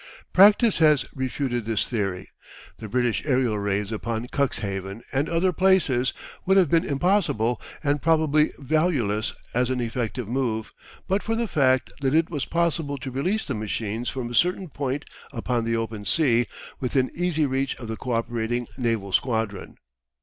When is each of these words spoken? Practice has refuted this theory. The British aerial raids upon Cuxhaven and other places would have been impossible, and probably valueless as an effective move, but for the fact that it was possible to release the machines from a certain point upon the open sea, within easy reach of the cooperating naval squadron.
Practice 0.33 0.79
has 0.79 1.05
refuted 1.13 1.65
this 1.65 1.85
theory. 1.87 2.27
The 2.79 2.89
British 2.89 3.23
aerial 3.23 3.59
raids 3.59 3.91
upon 3.91 4.25
Cuxhaven 4.29 5.03
and 5.13 5.29
other 5.29 5.53
places 5.53 6.11
would 6.43 6.57
have 6.57 6.71
been 6.71 6.83
impossible, 6.83 7.61
and 7.83 8.01
probably 8.01 8.49
valueless 8.57 9.35
as 9.53 9.69
an 9.69 9.79
effective 9.79 10.27
move, 10.27 10.73
but 11.07 11.21
for 11.21 11.35
the 11.35 11.47
fact 11.47 11.93
that 12.01 12.15
it 12.15 12.31
was 12.31 12.45
possible 12.45 12.97
to 12.97 13.11
release 13.11 13.45
the 13.45 13.53
machines 13.53 14.09
from 14.09 14.31
a 14.31 14.33
certain 14.33 14.69
point 14.69 15.05
upon 15.31 15.65
the 15.65 15.75
open 15.75 16.03
sea, 16.05 16.47
within 16.79 17.11
easy 17.13 17.45
reach 17.45 17.75
of 17.75 17.87
the 17.87 17.95
cooperating 17.95 18.65
naval 18.79 19.13
squadron. 19.13 19.75